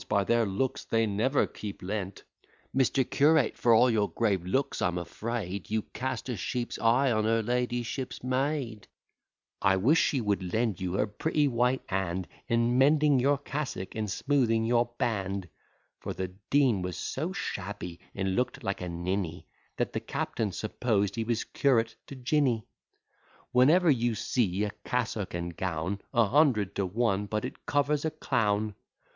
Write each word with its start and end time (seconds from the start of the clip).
by 0.09 0.23
their 0.23 0.47
looks, 0.47 0.83
they 0.85 1.05
never 1.05 1.45
keep 1.45 1.83
Lent: 1.83 2.23
Mister 2.73 3.03
curate, 3.03 3.55
for 3.55 3.71
all 3.75 3.87
your 3.87 4.09
grave 4.09 4.43
looks, 4.43 4.81
I'm 4.81 4.97
afraid 4.97 5.69
You 5.69 5.83
cast 5.93 6.27
a 6.27 6.35
sheep's 6.35 6.79
eye 6.79 7.11
on 7.11 7.25
her 7.25 7.43
ladyship's 7.43 8.23
maid: 8.23 8.87
I 9.61 9.77
wish 9.77 9.99
she 10.01 10.19
would 10.19 10.53
lend 10.53 10.81
you 10.81 10.93
her 10.93 11.05
pretty 11.05 11.47
white 11.47 11.83
hand 11.87 12.27
In 12.47 12.79
mending 12.79 13.19
your 13.19 13.37
cassock, 13.37 13.93
and 13.93 14.09
smoothing 14.09 14.65
your 14.65 14.87
band: 14.97 15.47
(For 15.99 16.15
the 16.15 16.29
Dean 16.49 16.81
was 16.81 16.97
so 16.97 17.31
shabby, 17.31 17.99
and 18.15 18.35
look'd 18.35 18.63
like 18.63 18.81
a 18.81 18.89
ninny, 18.89 19.45
That 19.77 19.93
the 19.93 19.99
captain 19.99 20.51
supposed 20.51 21.13
he 21.15 21.23
was 21.23 21.43
curate 21.43 21.95
to 22.07 22.15
Jinny.) 22.15 22.65
'Whenever 23.51 23.91
you 23.91 24.15
see 24.15 24.63
a 24.63 24.71
cassock 24.83 25.35
and 25.35 25.55
gown, 25.55 26.01
A 26.11 26.25
hundred 26.25 26.73
to 26.77 26.87
one 26.87 27.27
but 27.27 27.45
it 27.45 27.67
covers 27.67 28.03
a 28.03 28.09
clown. 28.09 28.73